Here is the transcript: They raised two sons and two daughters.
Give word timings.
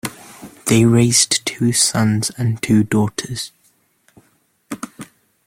They 0.65 0.83
raised 0.83 1.45
two 1.45 1.73
sons 1.73 2.31
and 2.35 2.59
two 2.59 2.83
daughters. 2.83 3.51